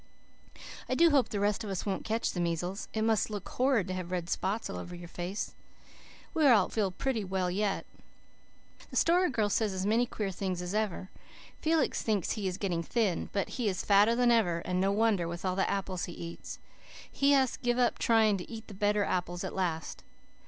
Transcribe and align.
"I 0.89 0.95
do 0.95 1.11
hope 1.11 1.29
the 1.29 1.39
rest 1.39 1.63
of 1.63 1.69
us 1.69 1.85
won't 1.85 2.03
catch 2.03 2.31
the 2.31 2.39
measles. 2.39 2.87
It 2.91 3.03
must 3.03 3.29
look 3.29 3.47
horrid 3.47 3.87
to 3.87 3.93
have 3.93 4.09
red 4.09 4.31
spots 4.31 4.67
all 4.67 4.79
over 4.79 4.95
your 4.95 5.07
face. 5.07 5.53
We 6.33 6.47
all 6.47 6.69
feel 6.69 6.89
pretty 6.89 7.23
well 7.23 7.51
yet. 7.51 7.85
The 8.89 8.95
Story 8.95 9.29
Girl 9.29 9.47
says 9.47 9.73
as 9.73 9.85
many 9.85 10.07
queer 10.07 10.31
things 10.31 10.59
as 10.59 10.73
ever. 10.73 11.11
Felix 11.61 12.01
thinks 12.01 12.31
he 12.31 12.47
is 12.47 12.57
getting 12.57 12.81
thin, 12.81 13.29
but 13.31 13.47
he 13.61 13.67
is 13.69 13.85
fatter 13.85 14.15
than 14.15 14.31
ever, 14.31 14.63
and 14.65 14.81
no 14.81 14.91
wonder, 14.91 15.27
with 15.27 15.45
all 15.45 15.55
the 15.55 15.69
apples 15.69 16.05
he 16.05 16.13
eats. 16.13 16.57
He 17.11 17.33
has 17.33 17.57
give 17.57 17.77
up 17.77 17.99
trying 17.99 18.37
to 18.37 18.49
eat 18.51 18.65
the 18.67 18.73
bitter 18.73 19.03
apples 19.03 19.43
at 19.43 19.53
last. 19.53 20.03